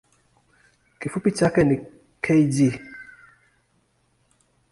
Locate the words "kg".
2.25-2.57